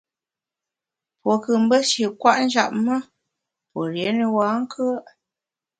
Pue 1.21 1.33
nkù 1.37 1.51
mbe 1.63 1.77
shi 1.89 2.01
nkwet 2.09 2.39
njap 2.45 2.71
me, 2.85 2.95
pue 3.71 3.81
rié 3.91 4.09
ne 4.17 4.25
bankùe’. 4.35 4.95